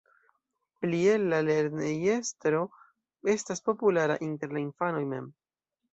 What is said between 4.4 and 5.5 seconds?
la infanoj mem.